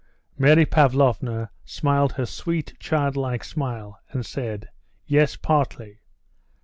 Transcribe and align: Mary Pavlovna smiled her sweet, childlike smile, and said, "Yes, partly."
Mary 0.35 0.65
Pavlovna 0.65 1.51
smiled 1.63 2.13
her 2.13 2.25
sweet, 2.25 2.73
childlike 2.79 3.43
smile, 3.43 3.99
and 4.09 4.25
said, 4.25 4.67
"Yes, 5.05 5.35
partly." 5.35 5.99